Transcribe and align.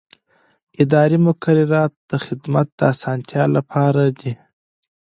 اداري 0.83 1.17
مقررات 1.27 1.93
د 2.09 2.11
خدمت 2.25 2.67
د 2.77 2.79
اسانتیا 2.93 3.43
لپاره 3.55 4.03
دي. 4.19 4.33